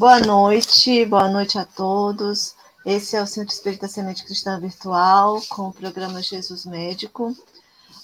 [0.00, 2.54] Boa noite, boa noite a todos.
[2.86, 7.36] Esse é o Centro Espírita Semente Cristã Virtual com o programa Jesus Médico.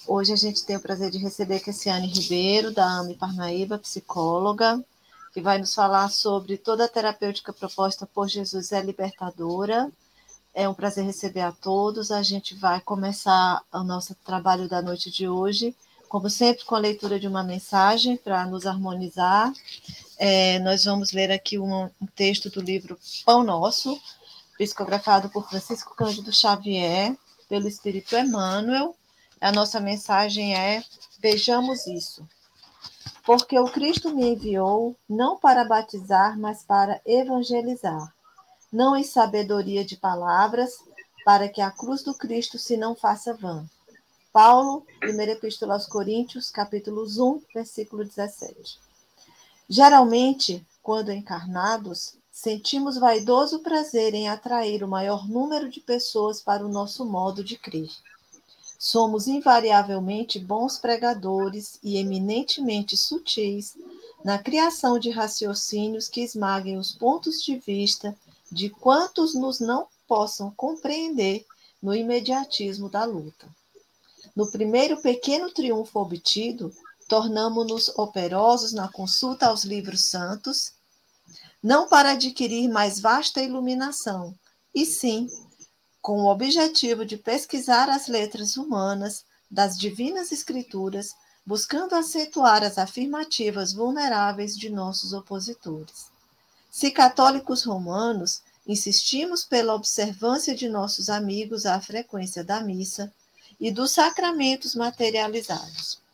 [0.06, 4.78] Hoje a gente tem o prazer de receber Cassiane Ribeiro, da AME Parnaíba, psicóloga,
[5.32, 9.90] que vai nos falar sobre toda a terapêutica proposta por Jesus é libertadora.
[10.52, 12.10] É um prazer receber a todos.
[12.10, 15.74] A gente vai começar o nosso trabalho da noite de hoje,
[16.10, 19.50] como sempre, com a leitura de uma mensagem para nos harmonizar.
[20.18, 24.00] É, nós vamos ler aqui um, um texto do livro Pão Nosso,
[24.56, 27.14] psicografado por Francisco Cândido Xavier,
[27.48, 28.96] pelo Espírito Emmanuel,
[29.40, 30.82] a nossa mensagem é:
[31.20, 32.26] vejamos isso.
[33.24, 38.14] Porque o Cristo me enviou não para batizar, mas para evangelizar,
[38.72, 40.72] não em sabedoria de palavras,
[41.24, 43.66] para que a cruz do Cristo se não faça vã.
[44.32, 48.78] Paulo, 1 Epístola aos Coríntios, capítulos 1, versículo 17.
[49.68, 56.68] Geralmente, quando encarnados, sentimos vaidoso prazer em atrair o maior número de pessoas para o
[56.68, 57.90] nosso modo de crer.
[58.78, 63.76] Somos invariavelmente bons pregadores e eminentemente sutis
[64.22, 68.16] na criação de raciocínios que esmaguem os pontos de vista
[68.52, 71.44] de quantos nos não possam compreender
[71.82, 73.48] no imediatismo da luta.
[74.34, 76.72] No primeiro pequeno triunfo obtido,
[77.08, 80.72] tornamo-nos operosos na consulta aos livros santos,
[81.62, 84.34] não para adquirir mais vasta iluminação,
[84.74, 85.28] e sim
[86.02, 91.14] com o objetivo de pesquisar as letras humanas das divinas escrituras,
[91.44, 96.06] buscando acentuar as afirmativas vulneráveis de nossos opositores.
[96.70, 103.12] Se católicos romanos, insistimos pela observância de nossos amigos à frequência da missa
[103.58, 106.05] e dos sacramentos materializados.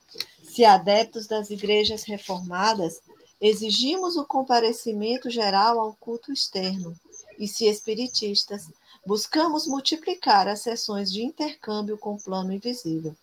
[0.53, 3.01] Se adeptos das igrejas reformadas,
[3.41, 6.95] exigimos o comparecimento geral ao culto externo,
[7.39, 8.67] e se espiritistas,
[9.07, 13.17] buscamos multiplicar as sessões de intercâmbio com o plano invisível.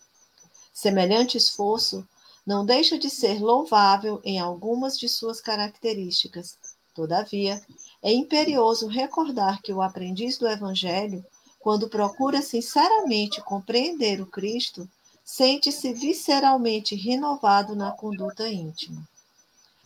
[0.73, 2.03] Semelhante esforço
[2.43, 6.57] não deixa de ser louvável em algumas de suas características.
[6.95, 7.61] Todavia,
[8.01, 11.23] é imperioso recordar que o aprendiz do Evangelho,
[11.59, 14.89] quando procura sinceramente compreender o Cristo,
[15.31, 19.07] sente-se visceralmente renovado na conduta íntima.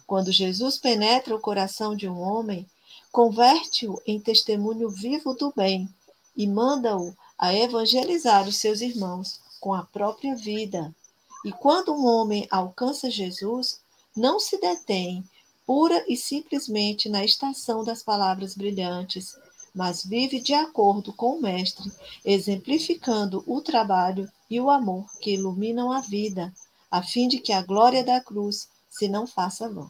[0.08, 2.66] Quando Jesus penetra o coração de um homem,
[3.12, 5.94] converte-o em testemunho vivo do bem
[6.36, 10.96] e manda-o a evangelizar os seus irmãos com a própria vida.
[11.44, 13.82] E quando um homem alcança Jesus,
[14.16, 15.28] não se detém
[15.68, 19.38] pura e simplesmente na estação das palavras brilhantes,
[19.74, 21.92] mas vive de acordo com o Mestre,
[22.24, 26.54] exemplificando o trabalho e o amor que iluminam a vida,
[26.92, 29.90] a fim de que a glória da cruz se não faça vã.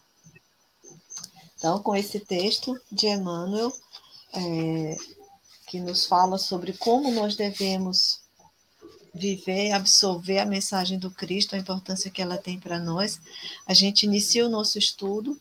[1.57, 3.72] Então, com esse texto de Emmanuel,
[4.33, 4.97] é,
[5.67, 8.22] que nos fala sobre como nós devemos
[9.13, 13.19] viver, absorver a mensagem do Cristo, a importância que ela tem para nós,
[13.66, 15.39] a gente inicia o nosso estudo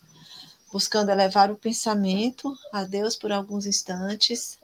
[0.72, 4.58] buscando elevar o pensamento a Deus por alguns instantes,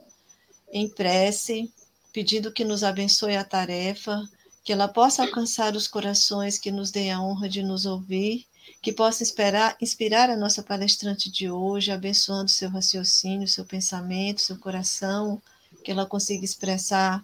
[0.71, 1.71] em prece,
[2.11, 4.27] pedindo que nos abençoe a tarefa,
[4.63, 8.47] que ela possa alcançar os corações que nos dê a honra de nos ouvir
[8.81, 14.57] que possa inspirar, inspirar a nossa palestrante de hoje, abençoando seu raciocínio, seu pensamento, seu
[14.57, 15.41] coração,
[15.83, 17.23] que ela consiga expressar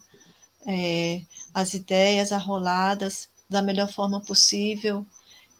[0.67, 1.21] é,
[1.53, 5.05] as ideias arroladas da melhor forma possível,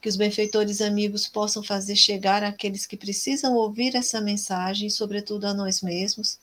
[0.05, 5.53] que os benfeitores amigos possam fazer chegar àqueles que precisam ouvir essa mensagem, sobretudo a
[5.53, 6.37] nós mesmos,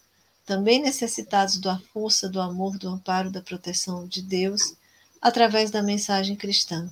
[0.44, 4.74] também necessitados da força, do amor, do amparo, da proteção de Deus,
[5.20, 6.90] através da mensagem cristã.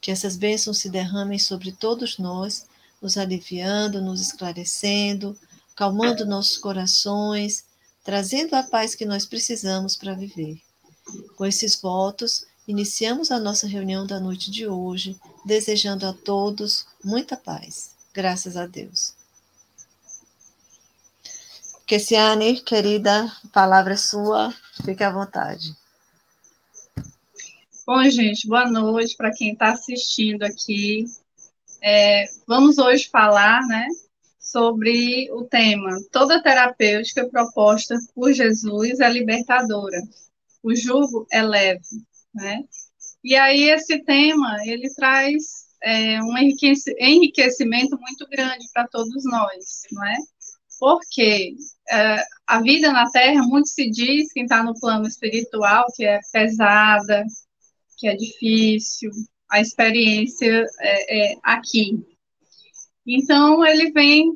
[0.00, 2.66] Que essas bênçãos se derramem sobre todos nós,
[3.02, 5.36] nos aliviando, nos esclarecendo,
[5.74, 7.64] calmando nossos corações,
[8.04, 10.56] trazendo a paz que nós precisamos para viver.
[11.34, 17.36] Com esses votos, iniciamos a nossa reunião da noite de hoje, desejando a todos muita
[17.36, 17.94] paz.
[18.12, 19.14] Graças a Deus.
[21.86, 24.52] Kessiane, querida, palavra é sua,
[24.84, 25.72] fique à vontade.
[27.86, 31.04] Bom, gente, boa noite para quem está assistindo aqui.
[31.80, 33.86] É, vamos hoje falar, né,
[34.40, 40.02] sobre o tema Toda terapêutica proposta por Jesus é libertadora.
[40.64, 42.02] O jugo é leve,
[42.34, 42.64] né?
[43.26, 45.42] E aí esse tema, ele traz
[45.82, 50.16] é, um enriquecimento muito grande para todos nós, não é?
[50.78, 51.56] Porque
[51.90, 56.20] é, a vida na Terra, muito se diz, quem está no plano espiritual, que é
[56.32, 57.24] pesada,
[57.98, 59.10] que é difícil,
[59.50, 61.98] a experiência é, é aqui.
[63.04, 64.30] Então, ele vem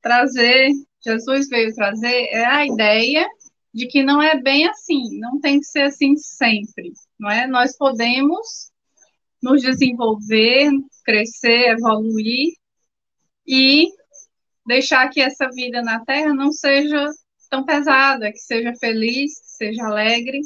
[0.00, 0.70] trazer
[1.04, 3.26] Jesus veio trazer é a ideia
[3.74, 7.46] de que não é bem assim, não tem que ser assim sempre, não é?
[7.46, 8.70] Nós podemos
[9.42, 10.70] nos desenvolver,
[11.04, 12.52] crescer, evoluir
[13.46, 13.86] e
[14.66, 17.06] deixar que essa vida na Terra não seja
[17.48, 20.40] tão pesada, que seja feliz, que seja alegre,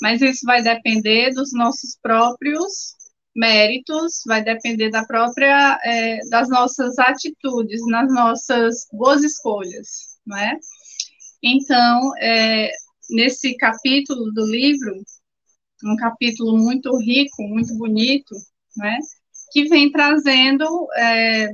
[0.00, 2.96] mas isso vai depender dos nossos próprios
[3.34, 10.58] méritos, vai depender da própria, é, das nossas atitudes, nas nossas boas escolhas, não é?
[11.42, 12.70] Então, é,
[13.10, 15.02] nesse capítulo do livro,
[15.84, 18.34] um capítulo muito rico, muito bonito,
[18.76, 18.98] né,
[19.50, 21.48] que vem trazendo é,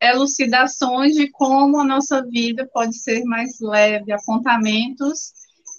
[0.00, 5.32] elucidações de como a nossa vida pode ser mais leve, apontamentos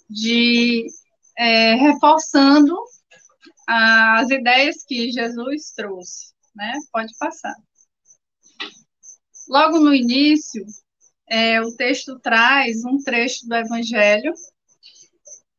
[0.08, 0.86] de
[1.36, 2.76] é, reforçando
[3.66, 6.78] as ideias que Jesus trouxe, né?
[6.92, 7.54] Pode passar.
[9.48, 10.64] Logo no início,
[11.28, 14.32] é, o texto traz um trecho do Evangelho,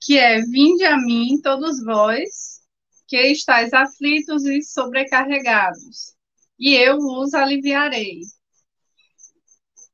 [0.06, 2.62] que é: Vinde a mim, todos vós,
[3.08, 6.14] que estáis aflitos e sobrecarregados,
[6.60, 8.22] e eu vos aliviarei.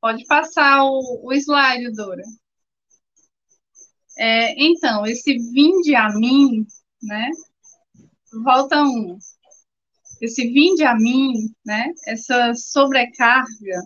[0.00, 2.22] Pode passar o, o slide, Dora.
[4.18, 6.66] É, então, esse vinde a mim,
[7.02, 7.30] né?
[8.44, 9.18] Volta um.
[10.20, 11.32] Esse vinde a mim,
[11.64, 11.92] né?
[12.06, 13.80] Essa sobrecarga,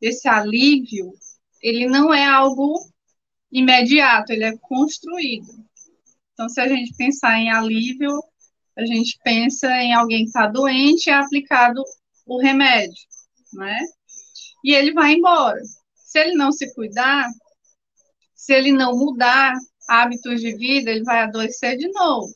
[0.00, 1.12] esse alívio,
[1.60, 2.78] ele não é algo
[3.50, 5.48] imediato, ele é construído.
[6.32, 8.22] Então, se a gente pensar em alívio,
[8.76, 11.82] a gente pensa em alguém que está doente e é aplicado
[12.26, 13.02] o remédio,
[13.52, 13.78] né?
[14.64, 15.60] E ele vai embora.
[15.94, 17.28] Se ele não se cuidar,
[18.34, 19.54] se ele não mudar
[19.88, 22.32] hábitos de vida, ele vai adoecer de novo.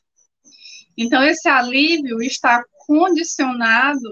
[0.97, 4.11] Então, esse alívio está condicionado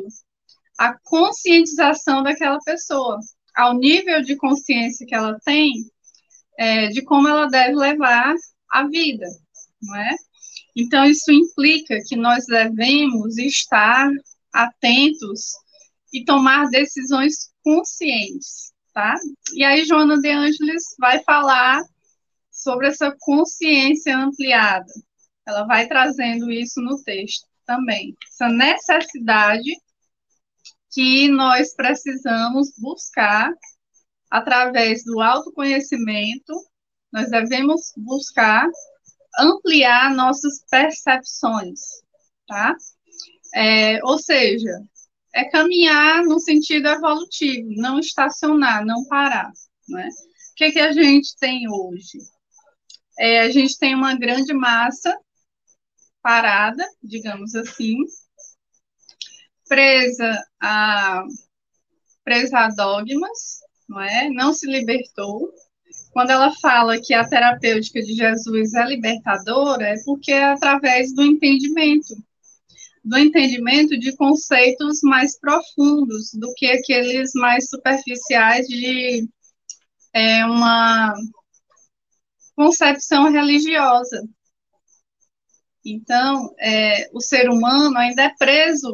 [0.78, 3.18] à conscientização daquela pessoa,
[3.54, 5.72] ao nível de consciência que ela tem
[6.62, 8.32] é, de como ela deve levar
[8.70, 9.26] a vida,
[9.82, 10.14] não é?
[10.76, 14.08] Então, isso implica que nós devemos estar
[14.52, 15.54] atentos
[16.12, 19.16] e tomar decisões conscientes, tá?
[19.54, 21.82] E aí, Joana de Ângeles vai falar
[22.48, 24.92] sobre essa consciência ampliada.
[25.44, 28.16] Ela vai trazendo isso no texto também.
[28.28, 29.72] Essa necessidade
[30.92, 33.52] que nós precisamos buscar
[34.32, 36.54] através do autoconhecimento,
[37.12, 38.66] nós devemos buscar
[39.38, 41.80] ampliar nossas percepções,
[42.48, 42.74] tá?
[43.54, 44.70] É, ou seja,
[45.34, 49.52] é caminhar no sentido evolutivo, não estacionar, não parar,
[49.86, 50.08] né?
[50.08, 52.18] O que, que a gente tem hoje?
[53.18, 55.14] É, a gente tem uma grande massa
[56.22, 57.96] parada, digamos assim,
[59.68, 61.22] presa a,
[62.24, 63.60] presa a dogmas,
[63.92, 64.30] não é?
[64.30, 65.52] Não se libertou.
[66.12, 71.22] Quando ela fala que a terapêutica de Jesus é libertadora, é porque é através do
[71.22, 72.14] entendimento,
[73.04, 79.28] do entendimento de conceitos mais profundos do que aqueles mais superficiais de
[80.14, 81.14] é, uma
[82.56, 84.22] concepção religiosa.
[85.84, 88.92] Então, é, o ser humano ainda é preso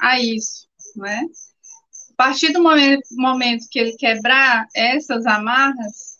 [0.00, 1.22] a isso, não é?
[2.16, 6.18] A partir do momento, que ele quebrar essas amarras,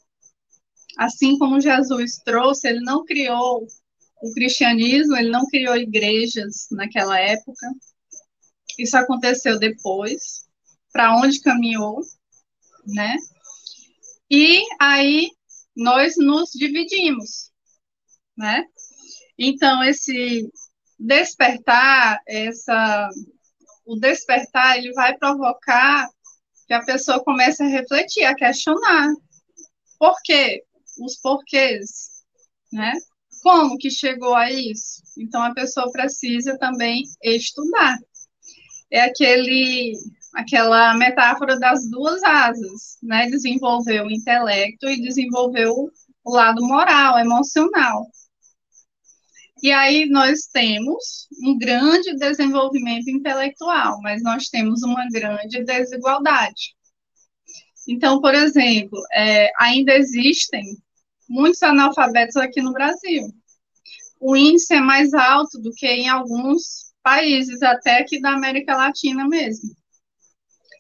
[0.99, 3.67] assim como Jesus trouxe, ele não criou
[4.21, 7.69] o cristianismo, ele não criou igrejas naquela época.
[8.77, 10.45] Isso aconteceu depois.
[10.93, 12.01] Para onde caminhou,
[12.87, 13.17] né?
[14.31, 15.31] E aí
[15.77, 17.51] nós nos dividimos,
[18.37, 18.65] né?
[19.39, 20.49] Então esse
[20.99, 23.09] despertar, essa
[23.85, 26.09] o despertar, ele vai provocar
[26.67, 29.13] que a pessoa comece a refletir, a questionar.
[29.99, 30.63] Por quê?
[31.01, 32.23] Os porquês,
[32.73, 32.93] né?
[33.43, 35.03] Como que chegou a isso?
[35.19, 37.99] Então a pessoa precisa também estudar.
[38.91, 39.93] É aquele
[40.35, 43.29] aquela metáfora das duas asas, né?
[43.29, 45.91] Desenvolver o intelecto e desenvolver o
[46.27, 48.07] lado moral, emocional.
[49.65, 56.77] E aí nós temos um grande desenvolvimento intelectual, mas nós temos uma grande desigualdade.
[57.89, 60.63] Então, por exemplo, é, ainda existem
[61.27, 63.27] muitos analfabetos aqui no Brasil.
[64.21, 69.27] O índice é mais alto do que em alguns países, até aqui da América Latina
[69.27, 69.75] mesmo.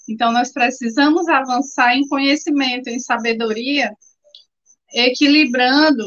[0.06, 3.90] Então, nós precisamos avançar em conhecimento, em sabedoria,
[4.92, 6.04] equilibrando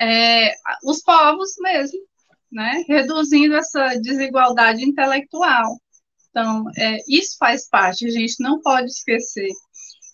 [0.00, 0.52] é,
[0.84, 1.98] os povos mesmo,
[2.50, 2.84] né?
[2.88, 5.78] Reduzindo essa desigualdade intelectual.
[6.30, 9.48] Então, é, isso faz parte, a gente não pode esquecer.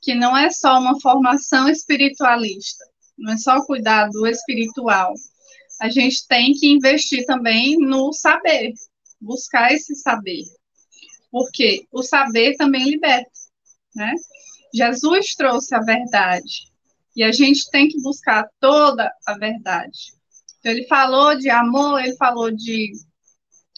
[0.03, 2.85] que não é só uma formação espiritualista,
[3.17, 5.15] não é só cuidar do espiritual.
[5.81, 8.73] A gente tem que investir também no saber,
[9.21, 10.43] buscar esse saber.
[11.31, 13.31] Porque o saber também liberta,
[13.95, 14.12] né?
[14.75, 16.72] Jesus trouxe a verdade.
[17.14, 20.12] E a gente tem que buscar toda a verdade.
[20.59, 22.92] Então, ele falou de amor, ele falou de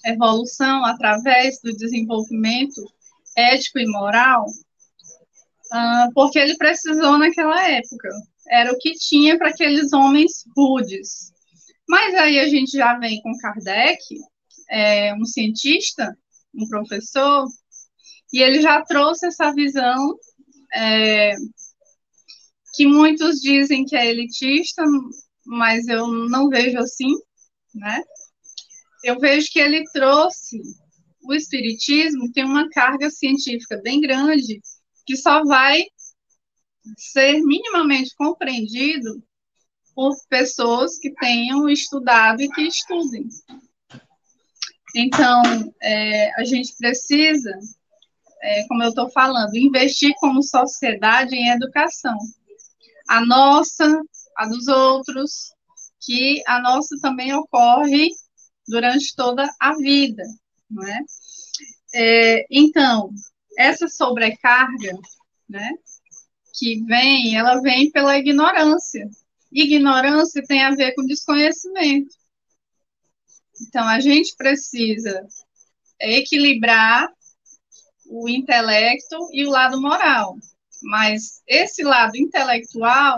[0.04, 2.80] evolução através do desenvolvimento
[3.36, 8.08] ético e moral, uh, porque ele precisou naquela época.
[8.48, 11.32] Era o que tinha para aqueles homens rudes.
[11.88, 13.98] Mas aí a gente já vem com Kardec,
[14.70, 16.16] é, um cientista,
[16.54, 17.46] um professor,
[18.32, 20.16] e ele já trouxe essa visão
[20.74, 21.34] é,
[22.74, 24.82] que muitos dizem que é elitista,
[25.44, 27.12] mas eu não vejo assim,
[27.74, 28.02] né?
[29.02, 30.60] Eu vejo que ele trouxe
[31.24, 34.60] o espiritismo tem uma carga científica bem grande
[35.06, 35.84] que só vai
[36.96, 39.22] ser minimamente compreendido
[39.94, 43.26] por pessoas que tenham estudado e que estudem.
[44.94, 45.42] Então,
[45.82, 47.50] é, a gente precisa,
[48.42, 52.16] é, como eu estou falando, investir como sociedade em educação.
[53.08, 54.02] A nossa,
[54.36, 55.52] a dos outros,
[56.00, 58.10] que a nossa também ocorre
[58.66, 60.22] durante toda a vida,
[60.70, 61.00] não é?
[61.94, 63.10] é então,
[63.58, 64.92] essa sobrecarga,
[65.48, 65.70] né,
[66.58, 69.08] que vem, ela vem pela ignorância.
[69.52, 72.14] Ignorância tem a ver com desconhecimento.
[73.60, 75.26] Então, a gente precisa
[76.00, 77.08] equilibrar
[78.06, 80.36] o intelecto e o lado moral.
[80.84, 83.16] Mas esse lado intelectual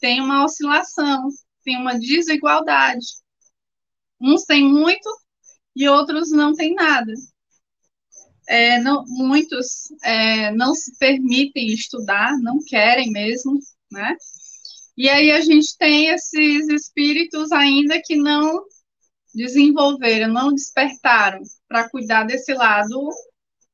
[0.00, 1.28] tem uma oscilação,
[1.64, 3.06] tem uma desigualdade.
[4.20, 5.08] Uns têm muito
[5.76, 7.12] e outros não têm nada.
[8.46, 13.58] É, não, muitos é, não se permitem estudar, não querem mesmo,
[13.90, 14.16] né?
[14.96, 18.64] E aí a gente tem esses espíritos ainda que não
[19.34, 23.10] desenvolveram, não despertaram para cuidar desse lado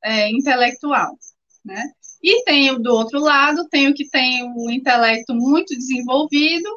[0.03, 1.17] é, intelectual,
[1.63, 1.91] né?
[2.23, 6.69] E tem do outro lado, tem o que tem o intelecto muito desenvolvido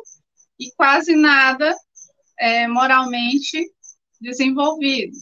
[0.58, 1.74] e quase nada
[2.38, 3.70] é, moralmente
[4.20, 5.16] desenvolvido.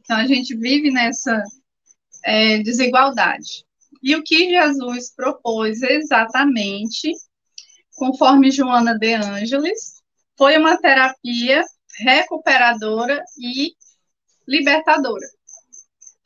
[0.00, 1.42] Então a gente vive nessa
[2.24, 3.64] é, desigualdade.
[4.02, 7.12] E o que Jesus propôs exatamente,
[7.96, 10.02] conforme Joana de Ângeles,
[10.38, 11.64] foi uma terapia
[11.98, 13.72] recuperadora e
[14.46, 15.26] libertadora.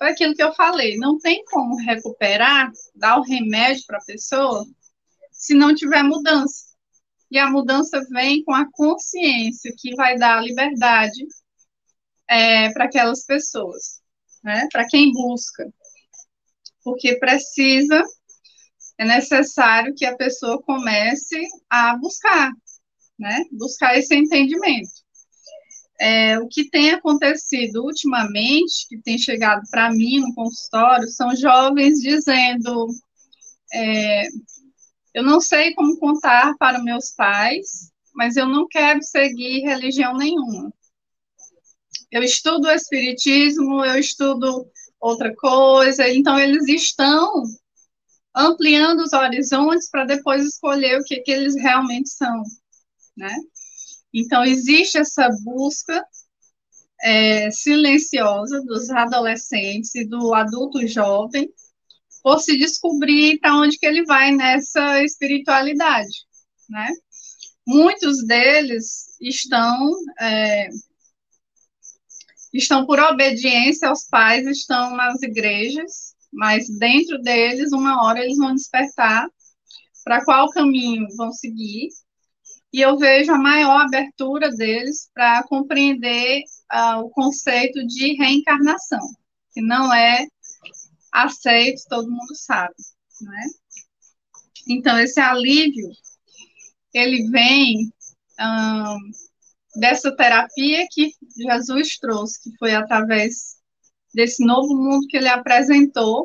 [0.01, 4.65] Foi aquilo que eu falei, não tem como recuperar, dar o remédio para a pessoa,
[5.31, 6.71] se não tiver mudança.
[7.31, 11.23] E a mudança vem com a consciência que vai dar liberdade
[12.27, 14.01] é, para aquelas pessoas,
[14.43, 14.67] né?
[14.73, 15.71] para quem busca.
[16.83, 18.03] Porque precisa,
[18.97, 22.51] é necessário que a pessoa comece a buscar,
[23.19, 23.45] né?
[23.53, 25.10] buscar esse entendimento.
[26.01, 32.01] É, o que tem acontecido ultimamente, que tem chegado para mim no consultório, são jovens
[32.01, 32.89] dizendo:
[33.73, 34.27] é,
[35.13, 40.73] eu não sei como contar para meus pais, mas eu não quero seguir religião nenhuma.
[42.11, 44.67] Eu estudo o Espiritismo, eu estudo
[45.01, 47.45] outra coisa, então eles estão
[48.35, 52.43] ampliando os horizontes para depois escolher o que, que eles realmente são,
[53.17, 53.35] né?
[54.13, 56.05] Então, existe essa busca
[57.03, 61.49] é, silenciosa dos adolescentes e do adulto jovem
[62.23, 66.27] por se descobrir para onde que ele vai nessa espiritualidade,
[66.69, 66.89] né?
[67.67, 69.91] Muitos deles estão
[70.21, 70.69] é,
[72.53, 78.55] estão por obediência aos pais, estão nas igrejas, mas dentro deles, uma hora eles vão
[78.55, 79.29] despertar
[80.05, 81.89] para qual caminho vão seguir
[82.73, 89.01] e eu vejo a maior abertura deles para compreender uh, o conceito de reencarnação,
[89.53, 90.27] que não é
[91.13, 92.75] aceito, todo mundo sabe,
[93.21, 93.43] né?
[94.69, 95.91] Então, esse alívio,
[96.95, 97.93] ele vem
[98.39, 103.57] um, dessa terapia que Jesus trouxe, que foi através
[104.15, 106.25] desse novo mundo que ele apresentou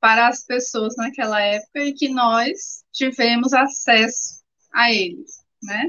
[0.00, 4.40] para as pessoas naquela época e que nós tivemos acesso
[4.72, 5.24] a ele
[5.62, 5.88] né?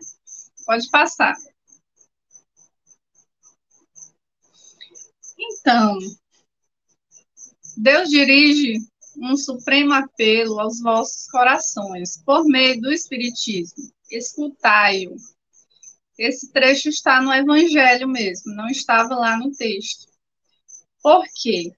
[0.65, 1.35] Pode passar.
[5.37, 5.97] Então,
[7.77, 8.77] Deus dirige
[9.17, 13.91] um supremo apelo aos vossos corações por meio do Espiritismo.
[14.09, 15.15] Escutai-o.
[16.17, 20.11] Esse trecho está no Evangelho mesmo, não estava lá no texto.
[21.01, 21.71] Por quê?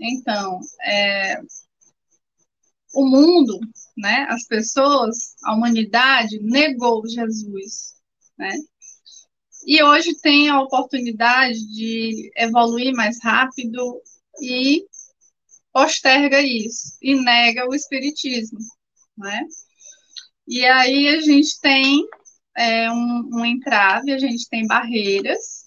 [0.00, 1.40] Então, é,
[2.94, 3.58] o mundo,
[3.96, 7.94] né, as pessoas, a humanidade negou Jesus,
[8.38, 8.52] né?
[9.66, 14.00] E hoje tem a oportunidade de evoluir mais rápido
[14.42, 14.84] e
[15.72, 18.58] posterga isso e nega o espiritismo,
[19.16, 19.46] né?
[20.46, 22.06] E aí a gente tem
[22.56, 25.64] é, um, um entrave, a gente tem barreiras,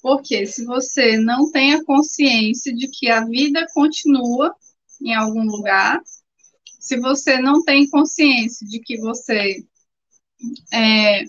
[0.00, 4.54] porque se você não tem a consciência de que a vida continua
[5.02, 6.00] em algum lugar,
[6.88, 9.62] se você não tem consciência de que você
[10.72, 11.22] é,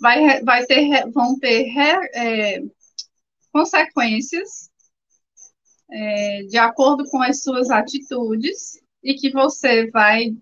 [0.00, 1.68] vai, vai ter, vão ter
[2.16, 2.60] é,
[3.52, 4.68] consequências
[5.88, 10.36] é, de acordo com as suas atitudes e que você vai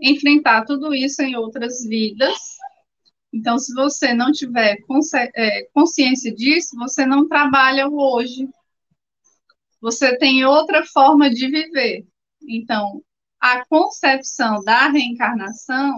[0.00, 2.36] enfrentar tudo isso em outras vidas.
[3.32, 4.76] Então, se você não tiver
[5.36, 8.48] é, consciência disso, você não trabalha hoje.
[9.80, 12.04] Você tem outra forma de viver.
[12.42, 13.00] Então,
[13.40, 15.94] a concepção da reencarnação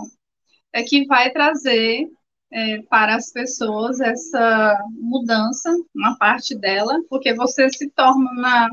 [0.72, 2.06] é que vai trazer
[2.52, 8.68] é, para as pessoas essa mudança, uma parte dela, porque você se torna,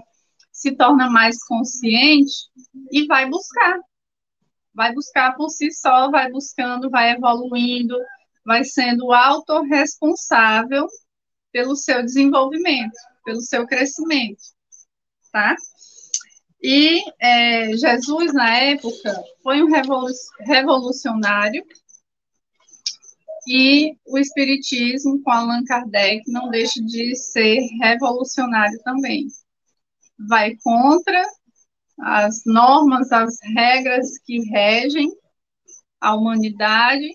[0.51, 2.33] se torna mais consciente
[2.91, 3.79] e vai buscar.
[4.73, 7.97] Vai buscar por si só, vai buscando, vai evoluindo,
[8.45, 10.87] vai sendo autorresponsável
[11.51, 12.95] pelo seu desenvolvimento,
[13.25, 14.41] pelo seu crescimento,
[15.31, 15.55] tá?
[16.61, 19.69] E é, Jesus, na época, foi um
[20.45, 21.65] revolucionário,
[23.47, 29.27] e o Espiritismo, com Allan Kardec, não deixa de ser revolucionário também.
[30.27, 31.23] Vai contra
[31.99, 35.09] as normas, as regras que regem
[35.99, 37.09] a humanidade,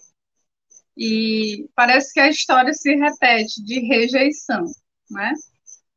[0.96, 4.64] e parece que a história se repete de rejeição,
[5.11, 5.33] né?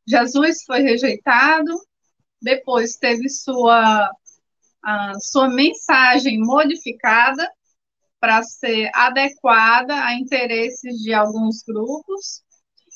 [0.08, 1.72] Jesus foi rejeitado,
[2.42, 4.10] depois teve sua,
[5.20, 7.50] sua mensagem modificada
[8.20, 12.42] para ser adequada a interesses de alguns grupos,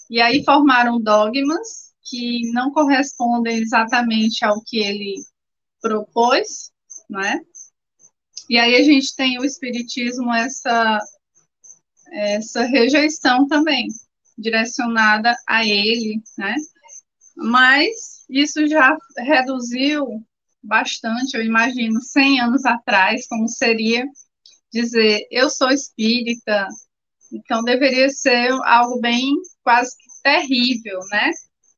[0.09, 5.23] e aí formaram dogmas que não correspondem exatamente ao que ele
[5.79, 6.71] propôs,
[7.09, 7.39] né?
[8.49, 10.99] E aí a gente tem o espiritismo essa
[12.11, 13.87] essa rejeição também
[14.37, 16.55] direcionada a ele, né?
[17.37, 20.07] Mas isso já reduziu
[20.63, 24.05] bastante, eu imagino, 100 anos atrás, como seria
[24.71, 26.67] dizer eu sou espírita,
[27.33, 31.31] então deveria ser algo bem quase que terrível, né?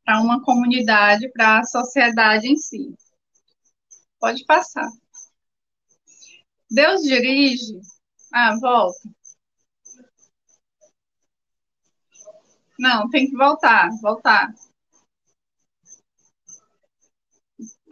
[0.05, 2.93] Para uma comunidade, para a sociedade em si.
[4.19, 4.89] Pode passar.
[6.69, 7.79] Deus dirige.
[8.33, 9.09] Ah, volta.
[12.79, 14.53] Não, tem que voltar, voltar.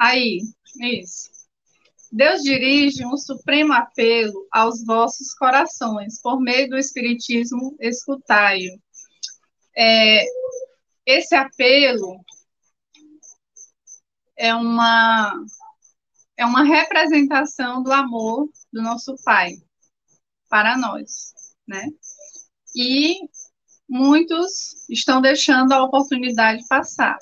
[0.01, 0.39] Aí,
[0.79, 1.29] isso.
[2.11, 8.81] Deus dirige um supremo apelo aos vossos corações, por meio do Espiritismo, escutai-o.
[9.77, 10.25] É,
[11.05, 12.19] esse apelo
[14.35, 15.39] é uma,
[16.35, 19.51] é uma representação do amor do nosso Pai
[20.49, 21.31] para nós,
[21.67, 21.85] né?
[22.75, 23.19] E
[23.87, 27.19] muitos estão deixando a oportunidade passar,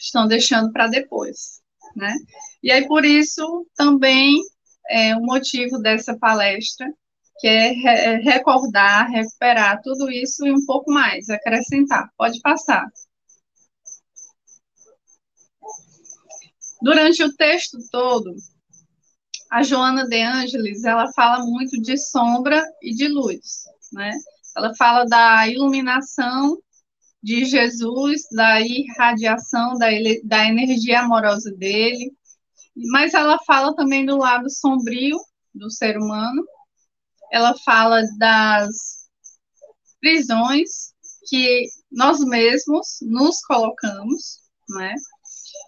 [0.00, 1.62] estão deixando para depois
[1.96, 2.14] né?
[2.62, 4.36] E aí, por isso, também
[4.90, 6.86] é o motivo dessa palestra,
[7.38, 12.08] que é, é recordar, recuperar tudo isso e um pouco mais, acrescentar.
[12.16, 12.86] Pode passar.
[16.82, 18.34] Durante o texto todo,
[19.50, 24.12] a Joana de Ângeles, ela fala muito de sombra e de luz, né?
[24.56, 26.58] Ela fala da iluminação
[27.24, 29.86] de Jesus, da irradiação da,
[30.24, 32.12] da energia amorosa dele,
[32.90, 35.16] mas ela fala também do lado sombrio
[35.54, 36.44] do ser humano,
[37.32, 39.08] ela fala das
[40.02, 40.92] prisões
[41.26, 44.94] que nós mesmos nos colocamos, né?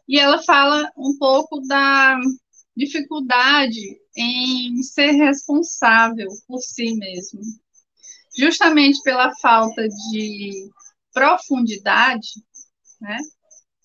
[0.06, 2.20] E ela fala um pouco da
[2.76, 7.40] dificuldade em ser responsável por si mesmo,
[8.36, 10.70] justamente pela falta de
[11.16, 12.28] profundidade,
[13.00, 13.16] né?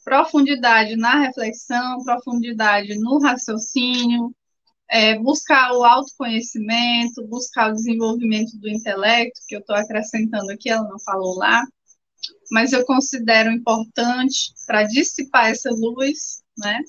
[0.04, 4.36] Profundidade na reflexão, profundidade no raciocínio,
[4.89, 10.84] é, buscar o autoconhecimento, buscar o desenvolvimento do intelecto, que eu estou acrescentando aqui, ela
[10.84, 11.63] não falou lá,
[12.52, 16.80] mas eu considero importante para dissipar essa luz, né?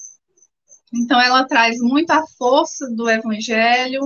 [0.92, 4.00] Então, ela traz muito a força do Evangelho,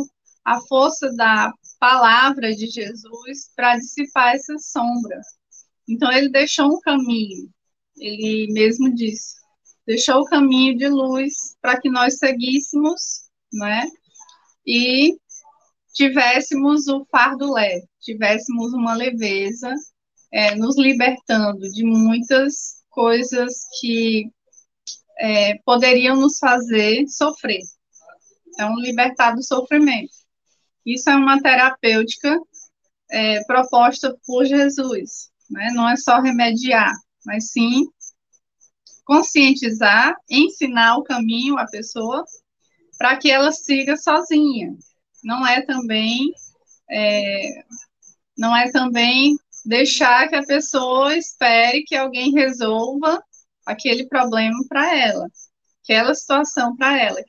[0.44, 5.18] a força da palavra de Jesus para dissipar essa sombra,
[5.88, 7.48] então, ele deixou um caminho,
[7.96, 9.36] ele mesmo disse,
[9.86, 13.86] deixou o caminho de luz para que nós seguíssemos, né?
[14.66, 15.16] e
[15.94, 19.72] tivéssemos o fardo leve, tivéssemos uma leveza,
[20.32, 24.30] é, nos libertando de muitas coisas que
[25.18, 27.62] é, poderiam nos fazer sofrer.
[28.48, 30.12] Então, libertar do sofrimento.
[30.84, 32.38] Isso é uma terapêutica
[33.10, 35.30] é, proposta por Jesus.
[35.50, 35.70] Né?
[35.72, 36.92] Não é só remediar,
[37.24, 37.84] mas sim
[39.04, 42.24] conscientizar, ensinar o caminho à pessoa
[42.98, 44.74] para que ela siga sozinha.
[45.22, 46.32] Não é também
[46.90, 47.64] é,
[48.36, 53.22] não é também deixar que a pessoa espere que alguém resolva
[53.64, 55.26] aquele problema para ela,
[55.82, 57.20] aquela situação para ela,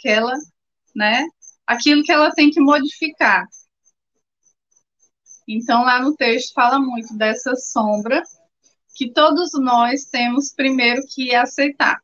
[0.95, 1.25] né,
[1.65, 3.47] aquilo que ela tem que modificar.
[5.47, 8.21] Então, lá no texto fala muito dessa sombra
[8.95, 12.01] que todos nós temos primeiro que aceitar.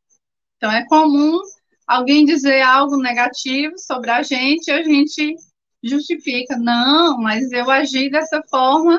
[0.55, 1.39] Então, é comum
[1.85, 5.35] alguém dizer algo negativo sobre a gente e a gente
[5.83, 6.57] justifica.
[6.57, 8.97] Não, mas eu agi dessa forma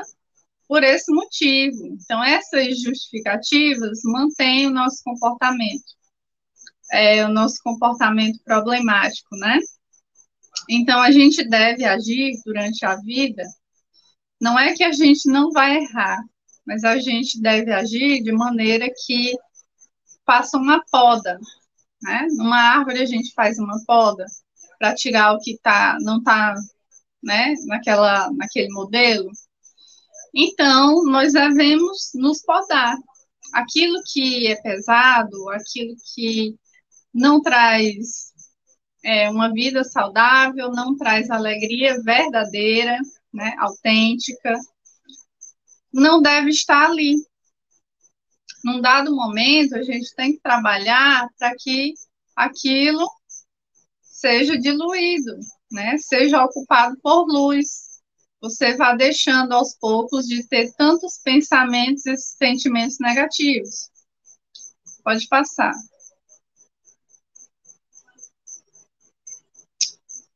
[0.67, 1.87] por esse motivo.
[1.87, 5.85] Então, essas justificativas mantêm o nosso comportamento,
[6.91, 9.57] é, o nosso comportamento problemático, né?
[10.69, 13.43] Então, a gente deve agir durante a vida
[14.41, 16.23] não é que a gente não vai errar,
[16.65, 19.33] mas a gente deve agir de maneira que
[20.25, 21.39] faça uma poda.
[22.01, 22.27] Né?
[22.31, 24.25] Numa árvore a gente faz uma poda
[24.79, 26.55] para tirar o que tá, não está
[27.23, 29.31] né, naquela, naquele modelo.
[30.33, 32.97] Então, nós devemos nos podar.
[33.53, 36.55] Aquilo que é pesado, aquilo que
[37.13, 38.33] não traz
[39.03, 42.99] é, uma vida saudável, não traz alegria verdadeira,
[43.35, 44.57] né, autêntica,
[45.93, 47.15] não deve estar ali.
[48.63, 51.93] Num dado momento, a gente tem que trabalhar para que
[52.35, 53.07] aquilo
[54.01, 55.37] seja diluído,
[55.71, 58.01] né, seja ocupado por luz.
[58.41, 63.89] Você vá deixando aos poucos de ter tantos pensamentos e sentimentos negativos.
[65.03, 65.73] Pode passar.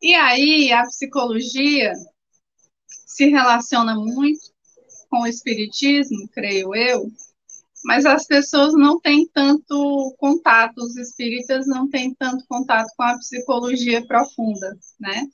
[0.02, 1.94] E aí, a psicologia
[3.20, 4.40] se relaciona muito
[5.10, 7.12] com o espiritismo, creio eu,
[7.84, 13.18] mas as pessoas não têm tanto contato, os espíritas não têm tanto contato com a
[13.18, 15.28] psicologia profunda, né?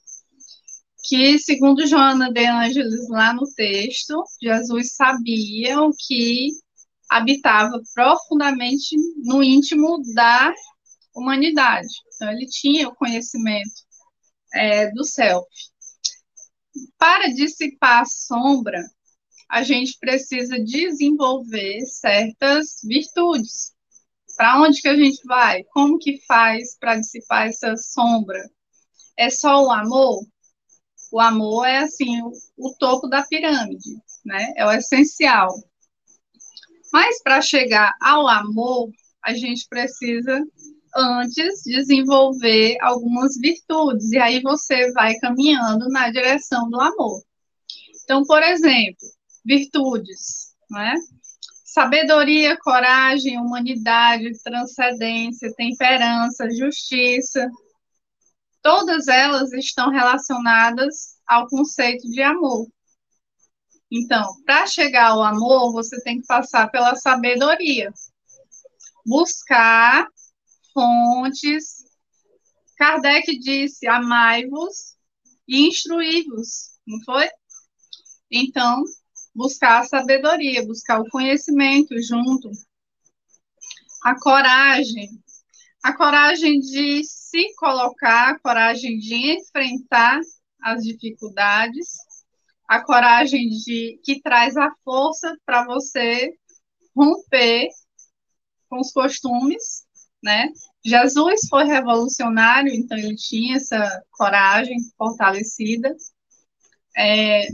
[1.04, 6.48] Que, segundo Joana de Angelis, lá no texto, Jesus sabia o que
[7.08, 10.52] habitava profundamente no íntimo da
[11.14, 11.86] humanidade.
[12.16, 13.86] Então, ele tinha o conhecimento
[14.52, 15.46] é, do self.
[16.98, 18.82] Para dissipar a sombra,
[19.48, 23.72] a gente precisa desenvolver certas virtudes.
[24.36, 25.64] Para onde que a gente vai?
[25.64, 28.38] Como que faz para dissipar essa sombra?
[29.16, 30.26] É só o amor?
[31.12, 34.52] O amor é assim o, o topo da pirâmide, né?
[34.56, 35.54] É o essencial.
[36.92, 38.90] Mas para chegar ao amor,
[39.22, 40.44] a gente precisa
[40.96, 47.22] antes desenvolver algumas virtudes, e aí você vai caminhando na direção do amor.
[48.02, 49.06] Então, por exemplo,
[49.44, 50.94] virtudes, né?
[51.64, 57.50] Sabedoria, coragem, humanidade, transcendência, temperança, justiça,
[58.62, 62.66] todas elas estão relacionadas ao conceito de amor.
[63.90, 67.92] Então, para chegar ao amor, você tem que passar pela sabedoria.
[69.04, 70.08] Buscar
[70.76, 71.86] fontes.
[72.76, 74.96] Kardec disse: amai-vos
[75.48, 77.26] e instruí-vos, não foi?
[78.30, 78.84] Então,
[79.34, 82.50] buscar a sabedoria, buscar o conhecimento junto.
[84.04, 85.08] A coragem,
[85.82, 90.20] a coragem de se colocar, a coragem de enfrentar
[90.60, 91.88] as dificuldades,
[92.68, 96.36] a coragem de que traz a força para você
[96.94, 97.68] romper
[98.68, 99.85] com os costumes
[100.26, 100.52] né?
[100.84, 105.94] Jesus foi revolucionário, então ele tinha essa coragem fortalecida.
[106.96, 107.46] É,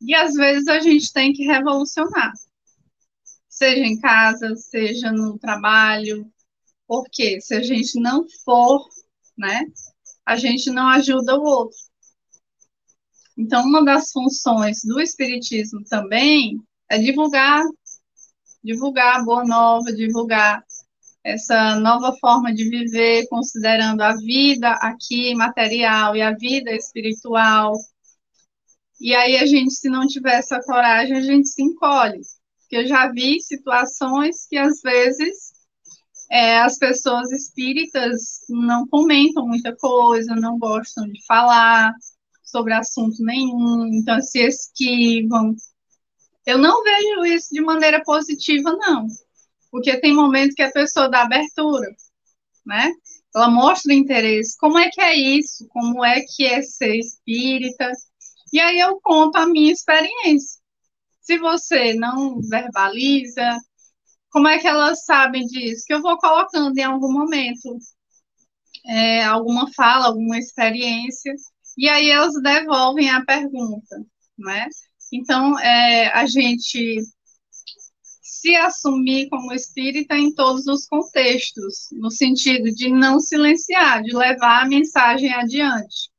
[0.00, 2.32] e às vezes a gente tem que revolucionar,
[3.46, 6.26] seja em casa, seja no trabalho,
[6.88, 8.88] porque se a gente não for,
[9.36, 9.66] né,
[10.24, 11.78] a gente não ajuda o outro.
[13.36, 16.58] Então, uma das funções do Espiritismo também
[16.90, 17.62] é divulgar,
[18.64, 20.64] divulgar a boa nova, divulgar
[21.24, 27.74] essa nova forma de viver, considerando a vida aqui material e a vida espiritual.
[29.00, 32.20] E aí a gente, se não tiver essa coragem, a gente se encolhe.
[32.60, 35.52] Porque eu já vi situações que às vezes
[36.30, 41.92] é, as pessoas espíritas não comentam muita coisa, não gostam de falar,
[42.52, 45.56] sobre assunto nenhum, então se esquivam.
[46.44, 49.06] Eu não vejo isso de maneira positiva, não.
[49.72, 51.88] Porque tem momentos que a pessoa dá abertura,
[52.66, 52.92] né?
[53.34, 54.56] Ela mostra interesse.
[54.58, 55.66] Como é que é isso?
[55.68, 57.90] Como é que é ser espírita?
[58.52, 60.60] E aí eu conto a minha experiência.
[61.22, 63.58] Se você não verbaliza,
[64.30, 65.84] como é que elas sabem disso?
[65.86, 67.78] Que eu vou colocando em algum momento
[68.86, 71.32] é, alguma fala, alguma experiência,
[71.78, 74.04] e aí elas devolvem a pergunta,
[74.38, 74.68] né?
[75.12, 77.00] Então, é, a gente
[78.42, 84.64] se assumir como espírita em todos os contextos, no sentido de não silenciar, de levar
[84.64, 86.10] a mensagem adiante,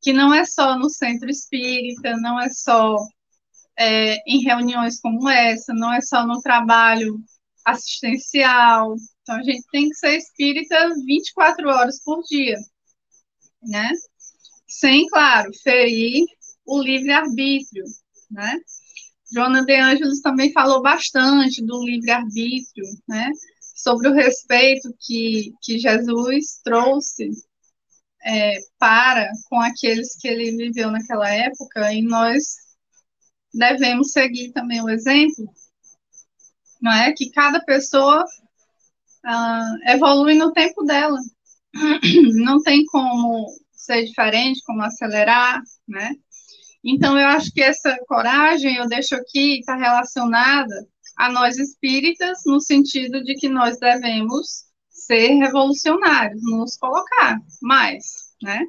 [0.00, 2.96] que não é só no centro espírita, não é só
[3.76, 7.18] é, em reuniões como essa, não é só no trabalho
[7.64, 8.94] assistencial.
[9.22, 12.58] Então, a gente tem que ser espírita 24 horas por dia,
[13.60, 13.90] né?
[14.68, 16.24] Sem, claro, ferir
[16.64, 17.84] o livre-arbítrio,
[18.30, 18.56] né?
[19.32, 23.30] Joana de Ângeles também falou bastante do livre-arbítrio, né?
[23.74, 27.30] Sobre o respeito que, que Jesus trouxe
[28.24, 32.42] é, para com aqueles que ele viveu naquela época, e nós
[33.52, 35.48] devemos seguir também o exemplo,
[36.80, 37.12] não é?
[37.12, 38.24] Que cada pessoa
[39.24, 41.18] ah, evolui no tempo dela.
[42.34, 46.14] Não tem como ser diferente, como acelerar, né?
[46.88, 52.60] Então, eu acho que essa coragem, eu deixo aqui, está relacionada a nós espíritas, no
[52.60, 58.64] sentido de que nós devemos ser revolucionários, nos colocar mais, né?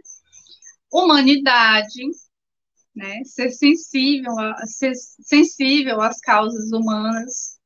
[0.91, 2.09] Humanidade,
[2.95, 3.23] né?
[3.23, 7.59] Ser sensível, a, ser sensível às causas humanas,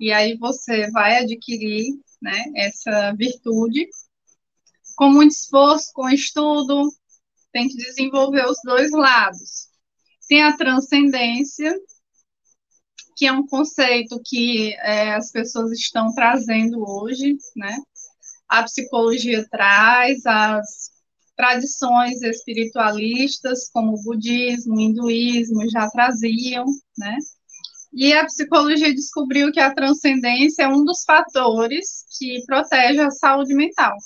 [0.00, 1.84] e aí você vai adquirir,
[2.22, 3.86] né, essa virtude.
[4.96, 6.88] Com muito esforço, com estudo,
[7.52, 9.68] tem que desenvolver os dois lados
[10.28, 11.74] tem a transcendência,
[13.16, 17.76] que é um conceito que é, as pessoas estão trazendo hoje, né?
[18.48, 20.92] A psicologia traz, as
[21.36, 27.16] tradições espiritualistas, como o budismo, o hinduísmo, já traziam, né?
[27.92, 33.54] E a psicologia descobriu que a transcendência é um dos fatores que protege a saúde
[33.54, 33.96] mental.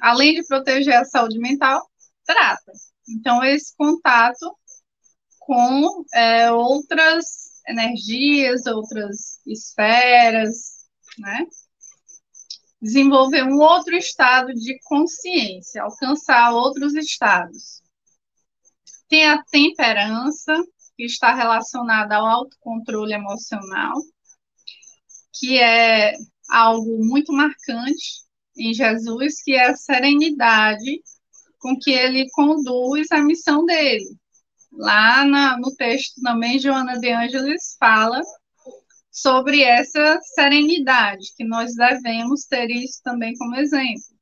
[0.00, 1.88] Além de proteger a saúde mental,
[2.24, 2.72] trata.
[3.08, 4.54] Então, esse contato
[5.48, 10.84] com é, outras energias, outras esferas,
[11.18, 11.46] né?
[12.82, 17.82] Desenvolver um outro estado de consciência, alcançar outros estados.
[19.08, 20.54] Tem a temperança,
[20.98, 23.94] que está relacionada ao autocontrole emocional,
[25.32, 26.12] que é
[26.50, 28.22] algo muito marcante
[28.54, 31.02] em Jesus, que é a serenidade
[31.58, 34.18] com que ele conduz a missão dele,
[34.78, 38.20] Lá na, no texto também, Joana de Ângeles fala
[39.10, 44.16] sobre essa serenidade, que nós devemos ter isso também como exemplo.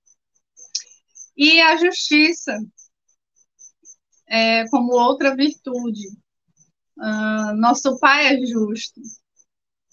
[1.37, 2.59] E a justiça,
[4.27, 6.09] é, como outra virtude.
[6.97, 9.03] Uh, nosso Pai é justo,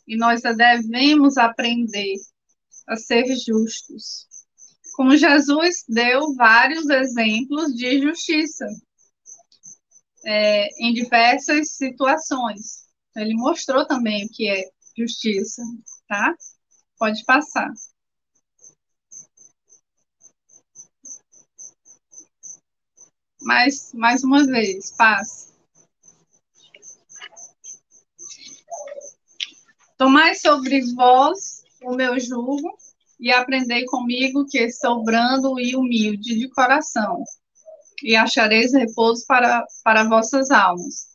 [0.08, 2.16] e nós devemos aprender
[2.88, 4.30] a ser justos.
[4.96, 8.66] Como Jesus deu vários exemplos de justiça
[10.26, 12.84] é, em diversas situações.
[13.16, 14.64] Ele mostrou também o que é
[14.98, 15.62] justiça,
[16.08, 16.36] tá?
[16.98, 17.72] Pode passar.
[23.42, 25.54] Mais, mais uma vez, passe.
[29.98, 32.78] Tomai sobre vós o meu jugo
[33.20, 37.24] e aprendei comigo que sou brando e humilde de coração,
[38.04, 41.14] e achareis repouso para, para vossas almas.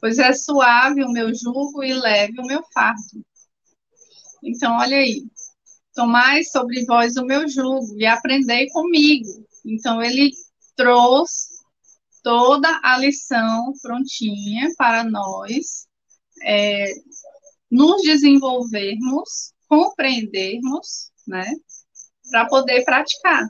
[0.00, 3.24] Pois é suave o meu jugo e leve o meu fardo.
[4.42, 5.22] Então, olha aí.
[5.94, 9.46] Tomai sobre vós o meu jugo e aprendei comigo.
[9.64, 10.30] Então, ele
[10.74, 11.60] trouxe
[12.22, 15.86] toda a lição prontinha para nós
[16.42, 16.86] é,
[17.70, 21.44] nos desenvolvermos, compreendermos, né,
[22.30, 23.48] para poder praticar,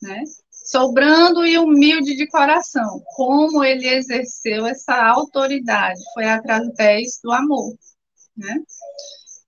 [0.00, 0.22] né?
[0.64, 3.02] Sobrando e humilde de coração.
[3.16, 6.00] Como ele exerceu essa autoridade?
[6.14, 7.74] Foi através do amor.
[8.36, 8.56] Né?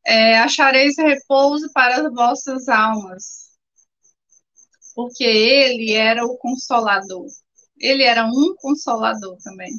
[0.07, 3.51] É, achareis repouso para as vossas almas,
[4.95, 7.27] porque ele era o consolador.
[7.79, 9.73] Ele era um consolador também.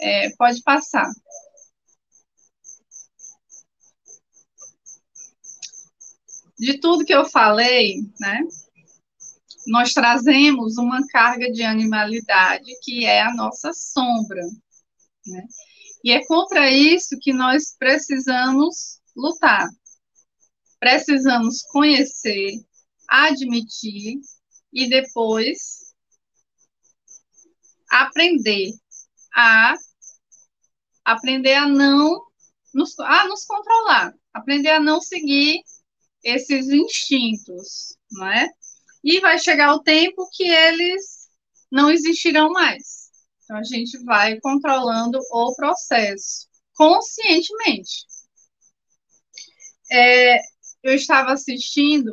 [0.00, 1.08] É, pode passar.
[6.58, 8.40] De tudo que eu falei, né?
[9.66, 14.42] Nós trazemos uma carga de animalidade que é a nossa sombra.
[15.26, 15.46] Né?
[16.04, 19.68] E é contra isso que nós precisamos lutar.
[20.80, 22.60] Precisamos conhecer,
[23.08, 24.18] admitir
[24.72, 25.92] e depois
[27.88, 28.72] aprender
[29.34, 29.74] a
[31.04, 32.24] aprender a não
[32.72, 35.62] nos, a nos controlar, aprender a não seguir
[36.22, 38.48] esses instintos, não é?
[39.04, 41.28] E vai chegar o tempo que eles
[41.70, 43.10] não existirão mais.
[43.44, 48.06] Então a gente vai controlando o processo conscientemente.
[49.90, 50.38] É,
[50.82, 52.12] eu estava assistindo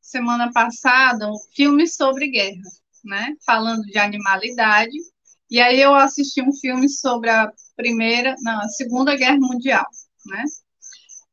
[0.00, 2.62] semana passada um filme sobre guerra,
[3.04, 3.34] né?
[3.44, 4.96] Falando de animalidade.
[5.50, 9.86] E aí eu assisti um filme sobre a primeira, não, a Segunda Guerra Mundial,
[10.26, 10.44] né?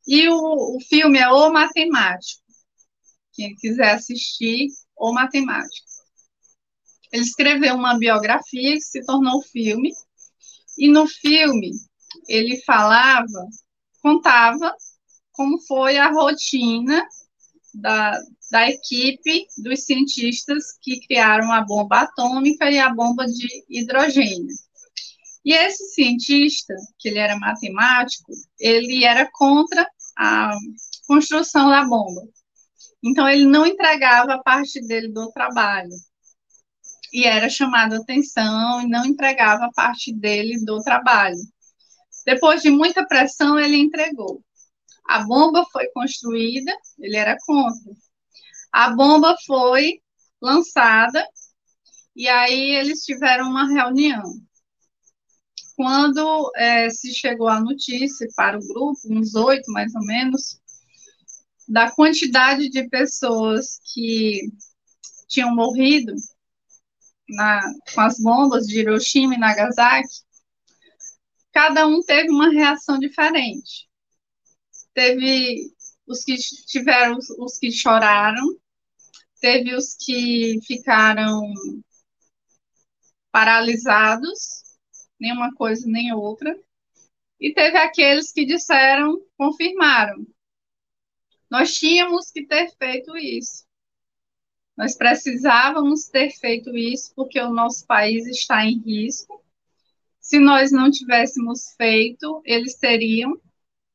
[0.08, 2.43] E o, o filme é O Matemático.
[3.34, 5.88] Quem quiser assistir, O Matemático.
[7.12, 9.92] Ele escreveu uma biografia que se tornou filme,
[10.78, 11.72] e no filme
[12.28, 13.48] ele falava,
[14.02, 14.76] contava
[15.32, 17.08] como foi a rotina
[17.74, 18.20] da,
[18.52, 24.56] da equipe dos cientistas que criaram a bomba atômica e a bomba de hidrogênio.
[25.46, 29.86] E esse cientista, que ele era matemático, ele era contra
[30.18, 30.56] a
[31.08, 32.22] construção da bomba.
[33.04, 35.92] Então, ele não entregava a parte dele do trabalho.
[37.12, 41.38] E era chamado atenção e não entregava a parte dele do trabalho.
[42.26, 44.42] Depois de muita pressão, ele entregou.
[45.08, 47.92] A bomba foi construída, ele era contra.
[48.72, 50.02] A bomba foi
[50.42, 51.24] lançada,
[52.16, 54.24] e aí eles tiveram uma reunião.
[55.76, 60.60] Quando é, se chegou a notícia para o grupo, uns oito mais ou menos,
[61.74, 64.42] da quantidade de pessoas que
[65.28, 66.14] tinham morrido
[67.28, 67.60] na,
[67.92, 70.22] com as bombas de Hiroshima e Nagasaki,
[71.52, 73.90] cada um teve uma reação diferente.
[74.94, 75.74] Teve
[76.06, 78.56] os que tiveram os que choraram,
[79.42, 81.42] teve os que ficaram
[83.32, 84.62] paralisados
[85.20, 86.56] nem uma coisa nem outra.
[87.40, 90.24] E teve aqueles que disseram, confirmaram.
[91.54, 93.64] Nós tínhamos que ter feito isso.
[94.76, 99.40] Nós precisávamos ter feito isso porque o nosso país está em risco.
[100.20, 103.40] Se nós não tivéssemos feito, eles teriam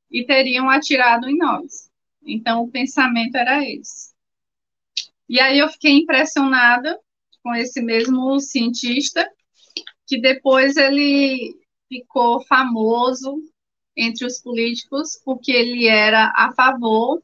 [0.09, 1.91] e teriam atirado em nós.
[2.23, 4.15] Então, o pensamento era esse.
[5.29, 6.97] E aí eu fiquei impressionada
[7.43, 9.29] com esse mesmo cientista
[10.07, 13.43] que depois ele ficou famoso
[13.97, 17.21] entre os políticos porque ele era a favor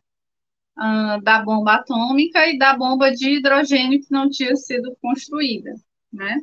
[0.79, 5.75] uh, da bomba atômica e da bomba de hidrogênio que não tinha sido construída,
[6.13, 6.41] né?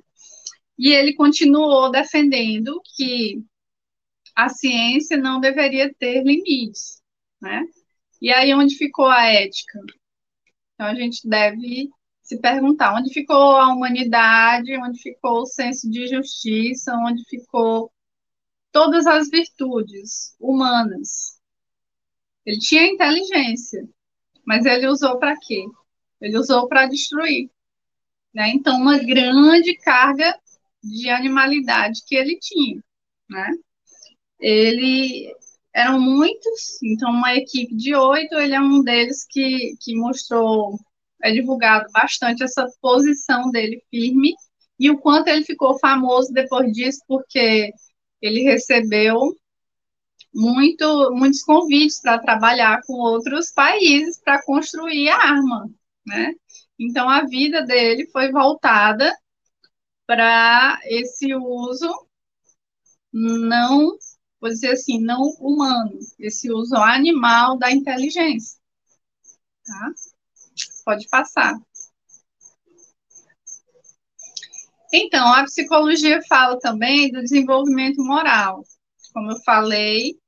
[0.78, 3.44] E ele continuou defendendo que
[4.36, 7.02] a ciência não deveria ter limites,
[7.42, 7.64] né?
[8.22, 9.80] E aí onde ficou a ética?
[10.74, 11.90] Então a gente deve
[12.22, 17.92] se perguntar onde ficou a humanidade, onde ficou o senso de justiça, onde ficou
[18.72, 21.40] todas as virtudes humanas.
[22.46, 23.88] Ele tinha inteligência,
[24.46, 25.66] mas ele usou para quê?
[26.20, 27.50] Ele usou para destruir.
[28.34, 28.50] Né?
[28.50, 30.38] Então, uma grande carga
[30.84, 32.82] de animalidade que ele tinha.
[33.30, 33.52] Né?
[34.40, 35.34] Ele
[35.74, 40.78] eram muitos, então uma equipe de oito, ele é um deles que, que mostrou
[41.24, 44.34] é divulgado bastante essa posição dele firme
[44.80, 47.72] e o quanto ele ficou famoso depois disso, porque
[48.22, 49.16] ele recebeu
[50.34, 55.70] muito, muitos convites para trabalhar com outros países para construir a arma,
[56.06, 56.34] né?
[56.80, 59.16] Então a vida dele foi voltada
[60.06, 61.90] para esse uso
[63.14, 63.98] não,
[64.40, 68.58] vou dizer assim, não humano, esse uso animal da inteligência,
[69.66, 69.92] tá?
[70.86, 71.60] Pode passar.
[74.94, 78.64] Então, a psicologia fala também do desenvolvimento moral.
[79.14, 80.21] Como eu falei,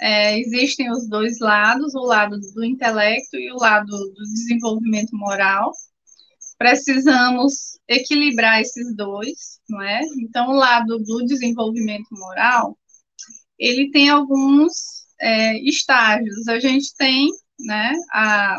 [0.00, 5.72] é, existem os dois lados, o lado do intelecto e o lado do desenvolvimento moral.
[6.56, 10.00] Precisamos equilibrar esses dois, não é?
[10.20, 12.76] Então, o lado do desenvolvimento moral,
[13.58, 14.72] ele tem alguns
[15.20, 16.48] é, estágios.
[16.48, 17.28] A gente tem,
[17.60, 18.56] né, a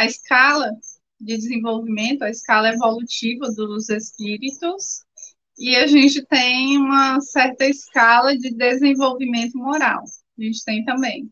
[0.00, 0.70] a escala
[1.20, 5.04] de desenvolvimento, a escala evolutiva dos espíritos,
[5.58, 10.02] e a gente tem uma certa escala de desenvolvimento moral.
[10.40, 11.30] A gente tem também.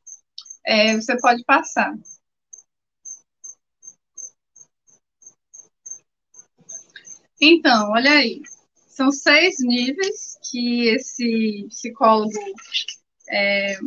[0.66, 1.96] É, você pode passar.
[7.40, 8.42] Então, olha aí,
[8.88, 12.32] são seis níveis que esse psicólogo
[13.30, 13.78] é,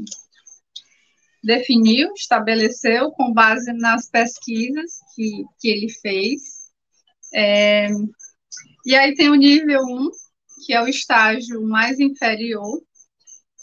[1.44, 6.72] definiu, estabeleceu com base nas pesquisas que, que ele fez.
[7.32, 7.90] É,
[8.88, 10.10] e aí tem o nível 1,
[10.66, 12.82] que é o estágio mais inferior,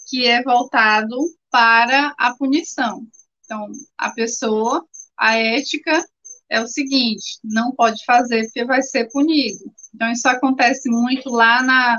[0.09, 1.16] que é voltado
[1.51, 3.07] para a punição.
[3.44, 4.84] Então, a pessoa,
[5.16, 6.05] a ética
[6.51, 9.72] é o seguinte: não pode fazer porque vai ser punido.
[9.94, 11.96] Então, isso acontece muito lá na,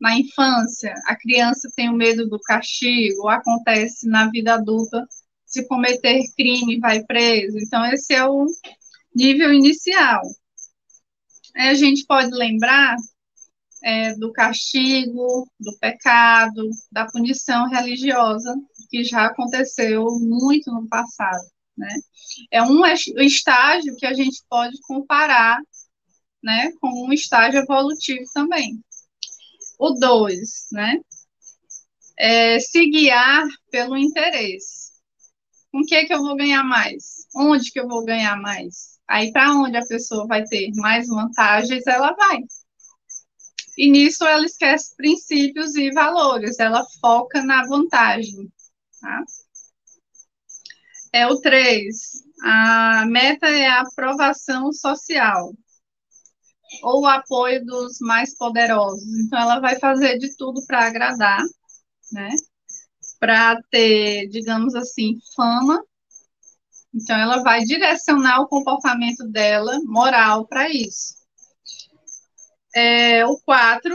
[0.00, 0.94] na infância.
[1.06, 5.06] A criança tem o medo do castigo, acontece na vida adulta,
[5.46, 7.58] se cometer crime, vai preso.
[7.58, 8.46] Então, esse é o
[9.14, 10.22] nível inicial.
[11.54, 12.96] A gente pode lembrar
[13.84, 18.54] é, do castigo, do pecado, da punição religiosa,
[18.92, 21.48] que já aconteceu muito no passado.
[21.74, 21.88] Né?
[22.50, 25.58] É um estágio que a gente pode comparar
[26.42, 28.78] né, com um estágio evolutivo também.
[29.78, 31.00] O dois, né?
[32.18, 34.92] É se guiar pelo interesse.
[35.72, 37.26] Com que que eu vou ganhar mais?
[37.34, 38.98] Onde que eu vou ganhar mais?
[39.08, 42.40] Aí para onde a pessoa vai ter mais vantagens, ela vai.
[43.78, 48.52] E nisso ela esquece princípios e valores, ela foca na vantagem.
[49.02, 49.24] Tá?
[51.12, 52.22] É o 3.
[52.44, 55.52] A meta é a aprovação social
[56.82, 59.04] ou o apoio dos mais poderosos.
[59.26, 61.42] Então, ela vai fazer de tudo para agradar,
[62.12, 62.30] né?
[63.20, 65.84] Para ter, digamos assim, fama.
[66.94, 71.14] Então, ela vai direcionar o comportamento dela moral para isso.
[72.74, 73.94] É, o 4,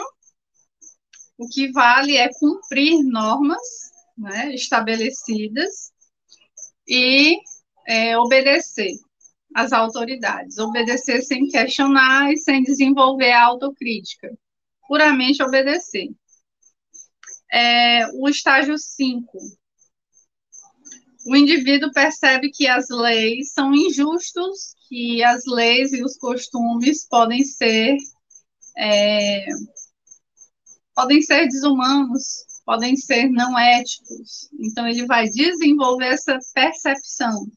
[1.37, 3.86] o que vale é cumprir normas
[4.17, 5.91] né, estabelecidas
[6.87, 7.37] e
[7.87, 8.93] é, obedecer
[9.53, 10.57] às autoridades.
[10.57, 14.37] Obedecer sem questionar e sem desenvolver a autocrítica.
[14.87, 16.09] Puramente obedecer.
[17.51, 19.37] É, o estágio 5.
[21.27, 27.43] O indivíduo percebe que as leis são injustos, que as leis e os costumes podem
[27.43, 27.97] ser
[28.77, 29.45] é,
[30.95, 34.49] podem ser desumanos, podem ser não éticos.
[34.59, 37.49] Então, ele vai desenvolver essa percepção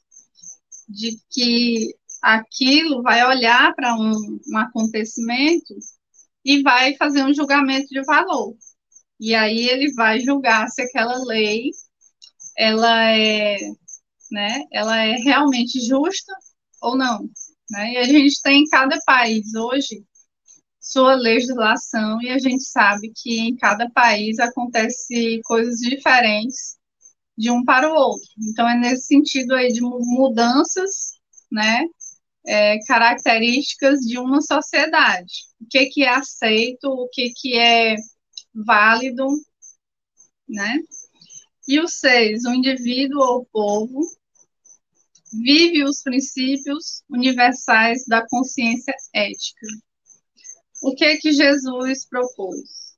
[0.89, 1.93] de que
[2.23, 5.75] aquilo vai olhar para um, um acontecimento
[6.45, 8.55] e vai fazer um julgamento de valor.
[9.19, 11.73] E aí ele vai julgar se aquela lei
[12.57, 13.59] ela é,
[14.31, 16.33] né, ela é realmente justa
[16.81, 17.29] ou não.
[17.69, 17.95] Né?
[17.95, 20.05] E a gente tem em cada país hoje
[20.91, 26.76] sua legislação e a gente sabe que em cada país acontece coisas diferentes
[27.38, 28.28] de um para o outro.
[28.51, 31.12] Então é nesse sentido aí de mudanças,
[31.51, 31.84] né,
[32.47, 35.32] é, características de uma sociedade.
[35.61, 37.95] O que que é aceito, o que que é
[38.55, 39.26] válido,
[40.49, 40.76] né?
[41.68, 44.01] E o seis, o indivíduo ou o povo
[45.32, 49.66] vive os princípios universais da consciência ética.
[50.83, 52.97] O que que Jesus propôs?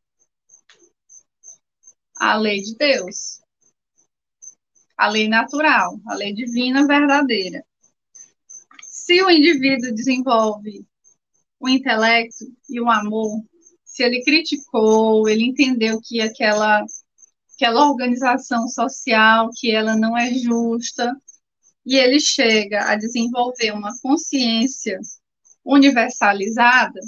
[2.17, 3.41] A lei de Deus.
[4.97, 7.65] A lei natural, a lei divina verdadeira.
[8.89, 10.87] Se o indivíduo desenvolve
[11.59, 13.43] o intelecto e o amor,
[13.85, 16.85] se ele criticou, ele entendeu que aquela
[17.55, 21.15] aquela organização social que ela não é justa
[21.85, 24.99] e ele chega a desenvolver uma consciência
[25.65, 27.01] universalizada,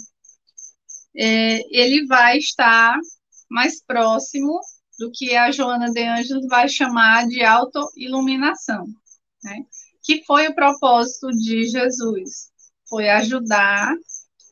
[1.17, 2.99] é, ele vai estar
[3.49, 4.61] mais próximo
[4.99, 8.87] do que a Joana de Anjos vai chamar de autoiluminação,
[9.43, 9.65] né?
[10.03, 12.51] que foi o propósito de Jesus,
[12.89, 13.95] foi ajudar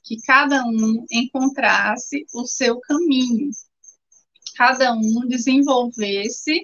[0.05, 3.51] que cada um encontrasse o seu caminho,
[4.57, 6.61] cada um desenvolvesse,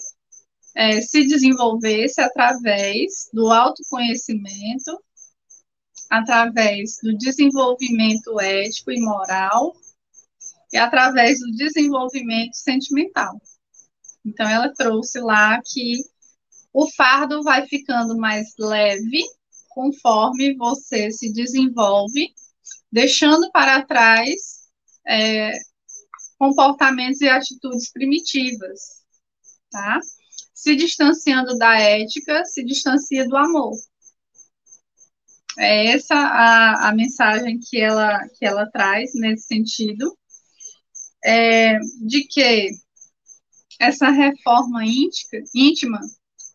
[0.75, 4.99] é, se desenvolvesse através do autoconhecimento,
[6.11, 9.77] através do desenvolvimento ético e moral
[10.73, 13.41] e através do desenvolvimento sentimental.
[14.25, 15.97] Então, ela trouxe lá que
[16.73, 19.25] o fardo vai ficando mais leve
[19.71, 22.35] conforme você se desenvolve,
[22.91, 24.69] deixando para trás
[25.07, 25.53] é,
[26.39, 29.03] comportamentos e atitudes primitivas,
[29.71, 29.99] tá?
[30.55, 33.73] Se distanciando da ética, se distancia do amor.
[35.59, 40.17] É essa a, a mensagem que ela, que ela traz nesse sentido
[41.25, 42.71] é, de que
[43.81, 46.01] essa reforma íntima, íntima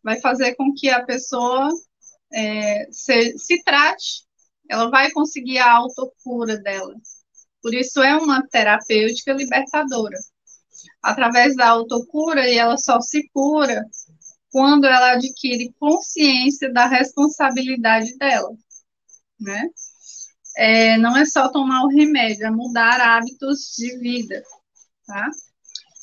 [0.04, 1.70] vai fazer com que a pessoa
[2.34, 4.26] é, se, se trate,
[4.70, 6.96] ela vai conseguir a autocura dela,
[7.62, 10.18] Por isso é uma terapêutica libertadora.
[11.02, 13.86] Através da autocura, e ela só se cura
[14.50, 18.50] quando ela adquire consciência da responsabilidade dela,
[19.40, 19.70] né?
[20.56, 24.44] É, não é só tomar o remédio, é mudar hábitos de vida,
[25.06, 25.30] tá?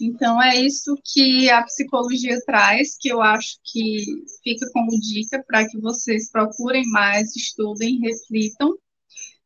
[0.00, 4.04] Então, é isso que a psicologia traz, que eu acho que
[4.42, 8.76] fica como dica para que vocês procurem mais, estudem, reflitam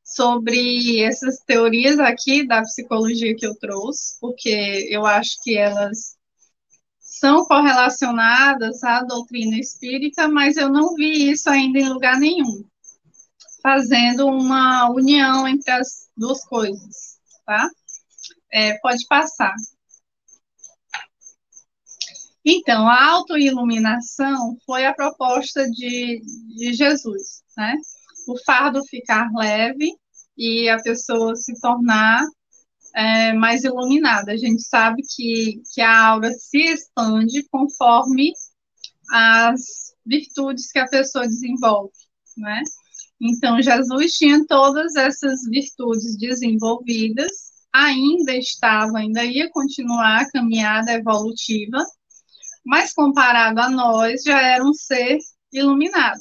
[0.05, 6.16] sobre essas teorias aqui da psicologia que eu trouxe, porque eu acho que elas
[7.00, 12.64] são correlacionadas à doutrina espírita, mas eu não vi isso ainda em lugar nenhum,
[13.64, 17.66] fazendo uma união entre as duas coisas, tá?
[18.52, 19.54] É, pode passar.
[22.44, 26.20] Então, a autoiluminação foi a proposta de,
[26.54, 27.74] de Jesus, né?
[28.28, 29.90] O fardo ficar leve
[30.36, 32.22] e a pessoa se tornar
[32.94, 34.32] é, mais iluminada.
[34.32, 38.30] A gente sabe que, que a aura se expande conforme
[39.10, 41.94] as virtudes que a pessoa desenvolve,
[42.36, 42.62] né?
[43.24, 47.32] Então, Jesus tinha todas essas virtudes desenvolvidas,
[47.72, 51.82] ainda estava, ainda ia continuar a caminhada evolutiva,
[52.66, 55.18] mas comparado a nós, já era um ser
[55.50, 56.20] iluminado.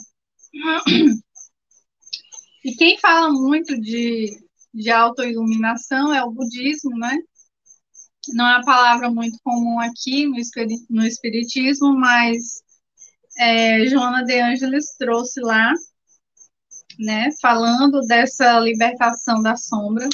[2.64, 4.40] E quem fala muito de,
[4.74, 7.18] de autoiluminação é o budismo, né?
[8.30, 10.38] Não é uma palavra muito comum aqui no,
[10.90, 12.64] no espiritismo, mas
[13.38, 15.74] é, Joana de Ângeles trouxe lá,
[17.00, 20.08] né, falando dessa libertação da sombra,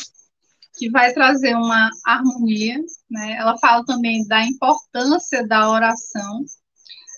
[0.78, 2.80] que vai trazer uma harmonia,
[3.12, 3.34] né?
[3.34, 6.46] Ela fala também da importância da oração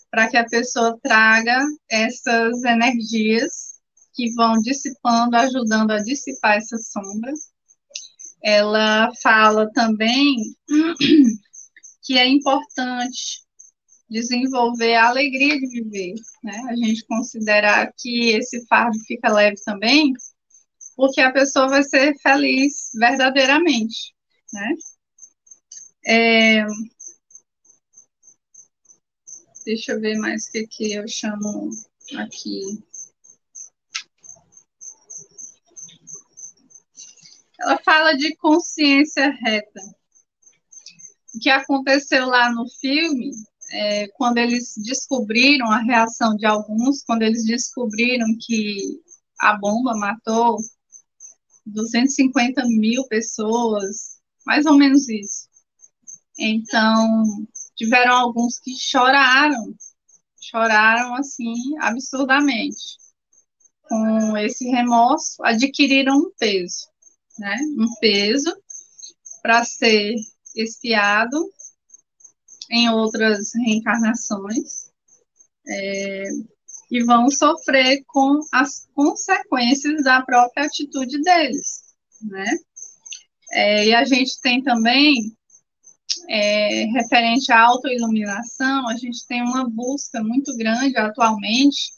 [0.10, 3.80] para que a pessoa traga essas energias
[4.14, 7.32] que vão dissipando, ajudando a dissipar essa sombra.
[8.44, 10.38] Ela fala também
[12.04, 13.41] que é importante
[14.12, 16.62] desenvolver a alegria de viver, né?
[16.70, 20.14] A gente considerar que esse fardo fica leve também,
[20.98, 24.14] porque a pessoa vai ser feliz verdadeiramente,
[24.52, 24.76] né?
[26.06, 26.66] É,
[29.66, 31.70] deixa eu ver mais o que, que eu chamo
[32.18, 32.62] aqui.
[37.62, 39.82] Ela fala de consciência reta.
[41.34, 43.32] O que aconteceu lá no filme,
[43.72, 49.00] é, quando eles descobriram a reação de alguns, quando eles descobriram que
[49.40, 50.58] a bomba matou
[51.66, 55.48] 250 mil pessoas, mais ou menos isso.
[56.38, 57.24] Então,
[57.76, 59.76] tiveram alguns que choraram,
[60.40, 63.00] choraram assim, absurdamente.
[63.88, 66.88] Com esse remorso, adquiriram um peso,
[67.38, 67.58] né?
[67.78, 68.56] Um peso
[69.42, 70.16] para ser
[70.56, 71.38] espiado
[72.72, 74.90] em outras reencarnações.
[75.68, 76.24] É,
[76.90, 82.46] e vão sofrer com as consequências da própria atitude deles, né?
[83.54, 85.36] É, e a gente tem também,
[86.30, 91.94] é, referente à autoiluminação, a gente tem uma busca muito grande atualmente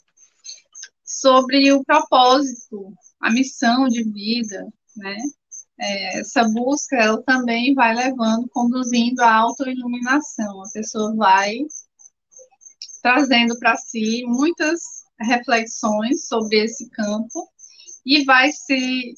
[1.04, 4.66] sobre o propósito, a missão de vida,
[4.96, 5.16] né?
[5.78, 10.62] É, essa busca, ela também vai levando, conduzindo à autoiluminação.
[10.62, 11.58] A pessoa vai
[13.02, 14.80] trazendo para si muitas
[15.20, 17.48] reflexões sobre esse campo
[18.04, 19.14] e vai se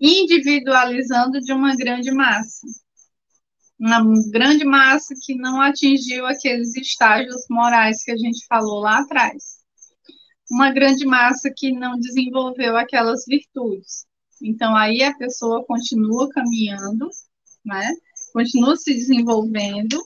[0.00, 2.66] individualizando de uma grande massa.
[3.78, 9.64] Uma grande massa que não atingiu aqueles estágios morais que a gente falou lá atrás.
[10.50, 14.06] Uma grande massa que não desenvolveu aquelas virtudes.
[14.44, 17.08] Então, aí a pessoa continua caminhando,
[17.64, 17.82] né?
[18.34, 19.96] continua se desenvolvendo,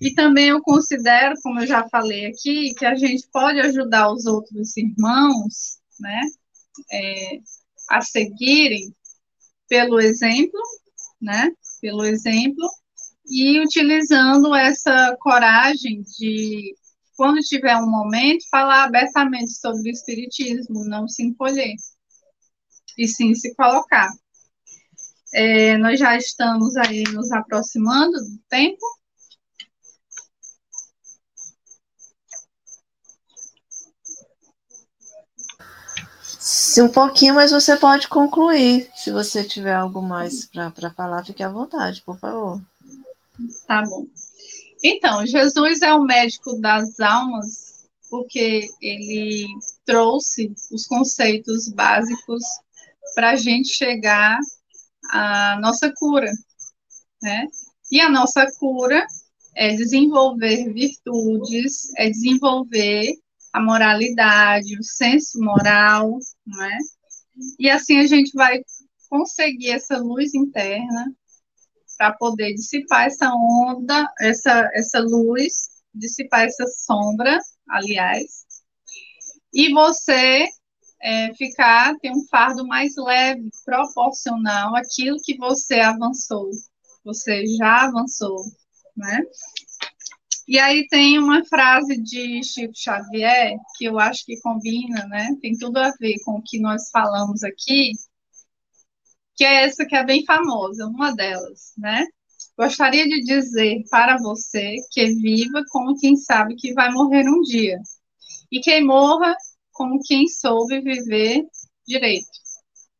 [0.00, 4.26] e também eu considero, como eu já falei aqui, que a gente pode ajudar os
[4.26, 6.20] outros irmãos, né,
[6.92, 7.38] é,
[7.88, 8.94] a seguirem
[9.68, 10.60] pelo exemplo,
[11.22, 11.50] né,
[11.80, 12.68] pelo exemplo,
[13.30, 16.74] e utilizando essa coragem de,
[17.16, 21.74] quando tiver um momento, falar abertamente sobre o Espiritismo, não se encolher,
[22.96, 24.10] e sim se colocar.
[25.34, 28.86] É, nós já estamos aí nos aproximando do tempo,
[36.46, 38.88] Se um pouquinho, mas você pode concluir.
[38.94, 42.62] Se você tiver algo mais para falar, fique à vontade, por favor.
[43.66, 44.06] Tá bom.
[44.80, 49.48] Então, Jesus é o médico das almas porque ele
[49.84, 52.44] trouxe os conceitos básicos
[53.16, 54.38] para a gente chegar
[55.10, 56.30] a nossa cura,
[57.22, 57.46] né?
[57.90, 59.06] E a nossa cura
[59.54, 63.14] é desenvolver virtudes, é desenvolver
[63.54, 66.78] a moralidade, o senso moral, né?
[67.58, 68.60] E assim a gente vai
[69.08, 71.10] conseguir essa luz interna
[71.96, 77.38] para poder dissipar essa onda, essa, essa luz, dissipar essa sombra,
[77.70, 78.44] aliás,
[79.54, 80.46] e você
[81.06, 86.50] é, ficar, ter um fardo mais leve, proporcional àquilo que você avançou,
[87.04, 88.42] você já avançou,
[88.96, 89.22] né?
[90.48, 95.28] E aí tem uma frase de Chico Xavier que eu acho que combina, né?
[95.40, 97.92] Tem tudo a ver com o que nós falamos aqui,
[99.36, 102.04] que é essa que é bem famosa, uma delas, né?
[102.58, 107.78] Gostaria de dizer para você que viva como quem sabe que vai morrer um dia,
[108.50, 109.36] e quem morra
[109.76, 111.44] como quem soube viver
[111.86, 112.26] direito.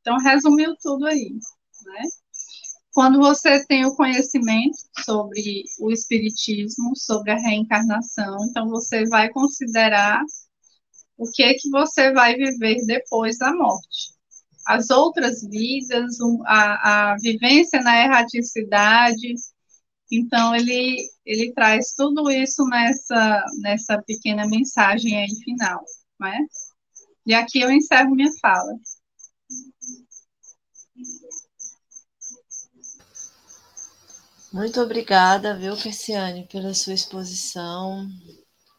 [0.01, 1.33] Então, resumiu tudo aí,
[1.85, 2.03] né?
[2.93, 10.23] Quando você tem o conhecimento sobre o espiritismo, sobre a reencarnação, então você vai considerar
[11.19, 14.15] o que é que você vai viver depois da morte.
[14.67, 16.17] As outras vidas,
[16.47, 19.35] a, a vivência na erraticidade,
[20.11, 25.85] então ele, ele traz tudo isso nessa, nessa pequena mensagem aí final,
[26.21, 26.39] né?
[27.27, 28.79] E aqui eu encerro minha fala.
[34.53, 38.09] Muito obrigada, viu, Persiane, pela sua exposição,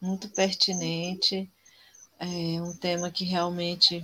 [0.00, 1.48] muito pertinente.
[2.18, 2.26] É
[2.62, 4.02] um tema que realmente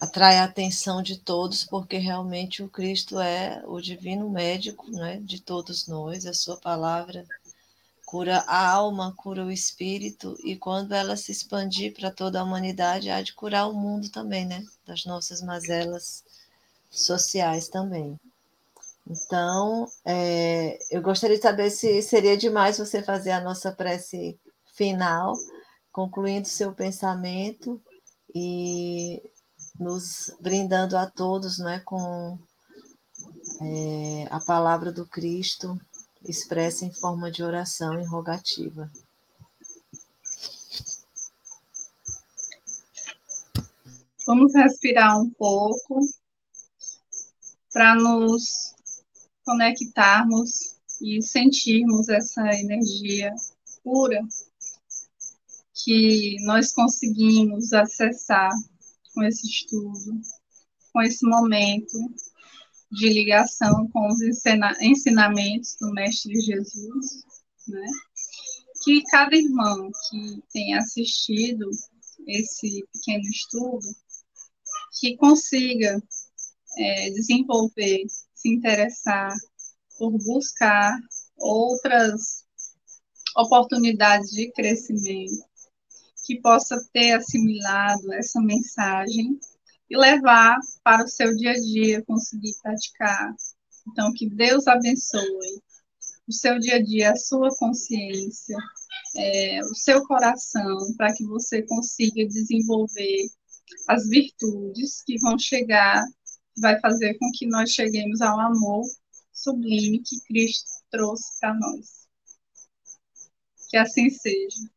[0.00, 5.42] atrai a atenção de todos, porque realmente o Cristo é o divino médico né, de
[5.42, 7.26] todos nós, a sua palavra
[8.04, 13.10] cura a alma, cura o espírito, e quando ela se expandir para toda a humanidade,
[13.10, 14.64] há de curar o mundo também, né?
[14.86, 16.24] Das nossas mazelas
[16.90, 18.18] sociais também.
[19.06, 24.38] Então, é, eu gostaria de saber se seria demais você fazer a nossa prece
[24.74, 25.34] final,
[25.92, 27.80] concluindo seu pensamento
[28.34, 29.22] e
[29.78, 32.38] nos brindando a todos né, com
[33.60, 35.78] é, a palavra do Cristo
[36.26, 38.90] expressa em forma de oração e rogativa.
[44.26, 46.00] Vamos respirar um pouco
[47.72, 48.74] para nos
[49.44, 53.34] conectarmos e sentirmos essa energia
[53.82, 54.26] pura
[55.74, 58.50] que nós conseguimos acessar
[59.12, 60.20] com esse estudo,
[60.92, 61.98] com esse momento
[62.94, 64.20] de ligação com os
[64.80, 67.24] ensinamentos do Mestre Jesus,
[67.68, 67.86] né?
[68.84, 71.68] Que cada irmão que tenha assistido
[72.26, 73.86] esse pequeno estudo,
[75.00, 76.00] que consiga
[76.78, 79.32] é, desenvolver se interessar
[79.98, 80.96] por buscar
[81.36, 82.44] outras
[83.36, 85.44] oportunidades de crescimento,
[86.24, 89.38] que possa ter assimilado essa mensagem
[89.90, 93.34] e levar para o seu dia a dia, conseguir praticar.
[93.88, 95.62] Então, que Deus abençoe
[96.26, 98.56] o seu dia a dia, a sua consciência,
[99.16, 103.28] é, o seu coração, para que você consiga desenvolver
[103.88, 106.02] as virtudes que vão chegar
[106.56, 108.84] vai fazer com que nós cheguemos ao amor
[109.32, 112.06] sublime que Cristo trouxe para nós.
[113.68, 114.70] Que assim seja.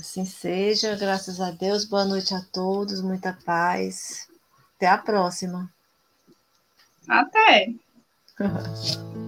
[0.00, 1.84] Assim seja, graças a Deus.
[1.84, 4.26] Boa noite a todos, muita paz.
[4.76, 5.70] Até a próxima.
[7.06, 7.74] Até.